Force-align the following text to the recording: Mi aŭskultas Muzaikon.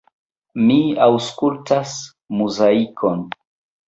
Mi 0.69 0.77
aŭskultas 1.07 1.91
Muzaikon. 2.39 3.23